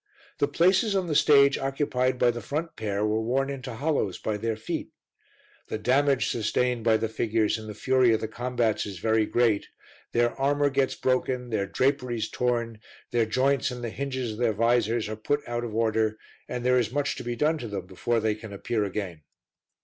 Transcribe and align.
The 0.39 0.47
places 0.47 0.95
on 0.95 1.05
the 1.05 1.13
stage 1.15 1.59
occupied 1.59 2.17
by 2.17 2.31
the 2.31 2.41
front 2.41 2.75
pair 2.75 3.05
were 3.05 3.21
worn 3.21 3.51
into 3.51 3.75
hollows 3.75 4.17
by 4.17 4.35
their 4.37 4.55
feet. 4.55 4.89
The 5.67 5.77
damage 5.77 6.27
sustained 6.29 6.83
by 6.83 6.97
the 6.97 7.07
figures 7.07 7.59
in 7.59 7.67
the 7.67 7.75
fury 7.75 8.11
of 8.11 8.19
the 8.19 8.27
combats 8.27 8.87
is 8.87 8.97
very 8.97 9.27
great; 9.27 9.67
their 10.11 10.31
armour 10.41 10.71
gets 10.71 10.95
broken, 10.95 11.51
their 11.51 11.67
draperies 11.67 12.31
torn, 12.31 12.79
their 13.11 13.27
joints 13.27 13.69
and 13.69 13.83
the 13.83 13.91
hinges 13.91 14.31
of 14.31 14.37
their 14.39 14.55
vizors 14.55 15.07
are 15.07 15.15
put 15.15 15.47
out 15.47 15.63
of 15.63 15.75
order 15.75 16.17
and 16.49 16.65
there 16.65 16.79
is 16.79 16.91
much 16.91 17.15
to 17.17 17.23
be 17.23 17.35
done 17.35 17.59
to 17.59 17.67
them 17.67 17.85
before 17.85 18.19
they 18.19 18.33
can 18.33 18.51
appear 18.51 18.83
again. 18.83 19.21